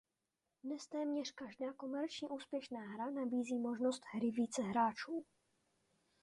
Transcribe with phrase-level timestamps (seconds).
[0.63, 5.25] Dnes téměř každá komerčně úspěšná hra nabízí možnost "hry více hráčů".